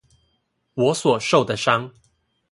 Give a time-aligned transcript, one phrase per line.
[0.73, 1.91] 我所受的傷